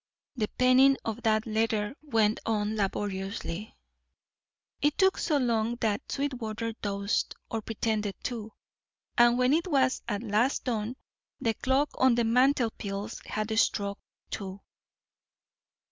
[0.35, 3.77] The penning of that letter went on laboriously.
[4.81, 8.51] It took so long that Sweetwater dozed, or pretended to,
[9.15, 10.95] and when it was at last done,
[11.39, 13.99] the clock on the mantelpiece had struck
[14.31, 14.61] two.